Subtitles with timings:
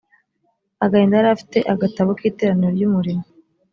[0.83, 3.23] agahinda yari afite agatabo k iteraniro ry umurimo